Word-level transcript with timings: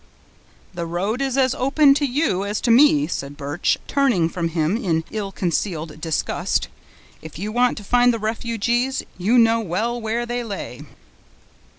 "The 0.73 0.87
road 0.87 1.21
is 1.21 1.37
as 1.37 1.53
open 1.53 1.93
to 1.93 2.07
you 2.07 2.43
as 2.43 2.59
to 2.61 2.71
me," 2.71 3.05
said 3.05 3.37
Birch, 3.37 3.77
turning 3.85 4.29
from 4.29 4.47
him 4.47 4.75
in 4.75 5.03
ill 5.11 5.31
concealed 5.31 6.01
disgust. 6.01 6.69
"If 7.21 7.37
you 7.37 7.51
want 7.51 7.77
to 7.77 7.83
find 7.83 8.11
the 8.11 8.17
refugees, 8.17 9.03
you 9.19 9.37
know 9.37 9.59
well 9.59 10.01
where 10.01 10.25
they 10.25 10.43
lay." 10.43 10.81